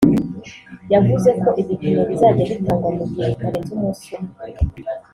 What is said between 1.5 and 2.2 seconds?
ibipimo